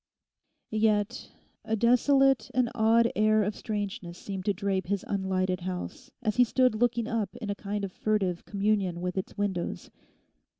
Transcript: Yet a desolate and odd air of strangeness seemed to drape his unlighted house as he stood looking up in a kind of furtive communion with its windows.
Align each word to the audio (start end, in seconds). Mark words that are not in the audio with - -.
Yet 0.71 1.31
a 1.63 1.75
desolate 1.75 2.49
and 2.55 2.71
odd 2.73 3.11
air 3.15 3.43
of 3.43 3.55
strangeness 3.55 4.17
seemed 4.17 4.45
to 4.45 4.53
drape 4.55 4.87
his 4.87 5.05
unlighted 5.07 5.59
house 5.59 6.09
as 6.23 6.37
he 6.37 6.43
stood 6.43 6.73
looking 6.73 7.07
up 7.07 7.35
in 7.35 7.51
a 7.51 7.53
kind 7.55 7.83
of 7.85 7.91
furtive 7.91 8.43
communion 8.45 8.99
with 9.01 9.15
its 9.15 9.37
windows. 9.37 9.91